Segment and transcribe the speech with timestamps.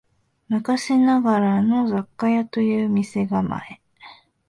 [0.49, 3.79] 昔ながらの雑貨屋という店構え